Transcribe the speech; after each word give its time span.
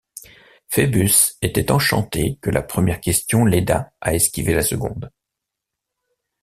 Phœbus 0.71 1.37
était 1.43 1.71
enchanté 1.71 2.39
que 2.41 2.49
la 2.49 2.63
première 2.63 3.01
question 3.01 3.45
l’aidât 3.45 3.91
à 4.01 4.15
esquiver 4.15 4.55
la 4.55 4.63
seconde. 4.63 5.11